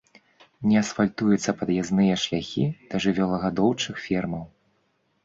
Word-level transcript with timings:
Не 0.69 0.77
асфальтуюцца 0.83 1.53
пад'язныя 1.59 2.15
шляхі 2.23 2.63
да 2.95 3.03
жывёлагадоўчых 3.05 3.95
фермаў. 4.07 4.43